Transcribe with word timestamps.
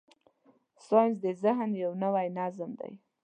ساینس 0.87 1.15
د 1.23 1.27
ذهن 1.43 1.69
یو 1.83 1.91
نوی 2.03 2.27
نظم 2.39 2.69
دی. 2.79 2.93